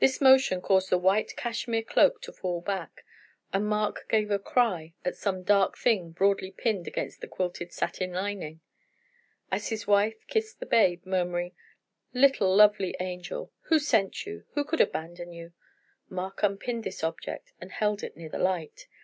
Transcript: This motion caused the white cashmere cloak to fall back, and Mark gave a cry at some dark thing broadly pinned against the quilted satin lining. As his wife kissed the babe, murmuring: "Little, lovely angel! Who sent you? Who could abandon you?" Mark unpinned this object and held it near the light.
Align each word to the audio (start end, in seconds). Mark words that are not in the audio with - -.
This 0.00 0.20
motion 0.20 0.60
caused 0.60 0.90
the 0.90 0.98
white 0.98 1.36
cashmere 1.36 1.84
cloak 1.84 2.20
to 2.22 2.32
fall 2.32 2.60
back, 2.60 3.04
and 3.52 3.64
Mark 3.64 4.06
gave 4.08 4.28
a 4.32 4.40
cry 4.40 4.92
at 5.04 5.14
some 5.16 5.44
dark 5.44 5.78
thing 5.78 6.10
broadly 6.10 6.50
pinned 6.50 6.88
against 6.88 7.20
the 7.20 7.28
quilted 7.28 7.72
satin 7.72 8.10
lining. 8.12 8.60
As 9.52 9.68
his 9.68 9.86
wife 9.86 10.16
kissed 10.26 10.58
the 10.58 10.66
babe, 10.66 11.06
murmuring: 11.06 11.54
"Little, 12.12 12.52
lovely 12.52 12.96
angel! 12.98 13.52
Who 13.68 13.78
sent 13.78 14.26
you? 14.26 14.44
Who 14.54 14.64
could 14.64 14.80
abandon 14.80 15.30
you?" 15.32 15.52
Mark 16.08 16.42
unpinned 16.42 16.82
this 16.82 17.04
object 17.04 17.52
and 17.60 17.70
held 17.70 18.02
it 18.02 18.16
near 18.16 18.30
the 18.30 18.38
light. 18.38 18.88